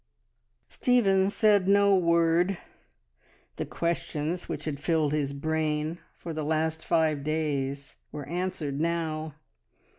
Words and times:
Stephen 0.67 1.29
said 1.29 1.67
no 1.67 1.95
word. 1.95 2.57
The 3.57 3.67
questions 3.67 4.49
which 4.49 4.65
had 4.65 4.79
filled 4.79 5.13
his 5.13 5.31
brain 5.31 5.99
for 6.17 6.33
the 6.33 6.43
last 6.43 6.83
five 6.83 7.23
days 7.23 7.97
were 8.11 8.27
answered 8.27 8.79
now. 8.81 9.35